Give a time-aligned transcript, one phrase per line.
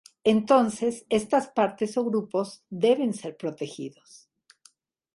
[0.23, 2.49] Entonces, estas partes o grupos
[2.85, 4.09] deben ser protegidos.